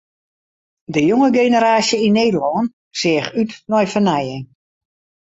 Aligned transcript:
De 0.93 1.01
jonge 1.07 1.29
generaasje 1.39 1.97
yn 2.07 2.15
Nederlân 2.21 2.65
seach 2.99 3.29
út 3.41 3.51
nei 3.71 3.87
fernijing. 3.93 4.45